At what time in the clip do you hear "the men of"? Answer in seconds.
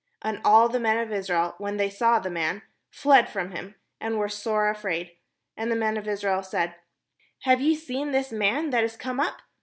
0.67-1.11, 5.71-6.07